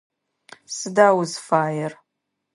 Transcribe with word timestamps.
Сыда 0.75 1.07
узыфаер? 1.19 1.91